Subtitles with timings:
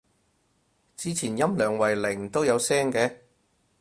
[0.97, 3.17] 之前音量為零都有聲嘅